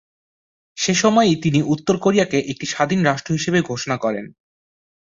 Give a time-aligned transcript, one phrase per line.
[0.77, 4.25] সে সময়ই তিনি উত্তর কোরিয়াকে একটি স্বাধীন রাষ্ট্র হিসেবে ঘোষণা করেন।